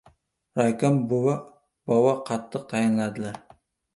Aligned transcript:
—Raykom 0.59 0.95
bova 1.09 2.15
qattiq 2.31 2.65
tayinladilar. 2.73 3.37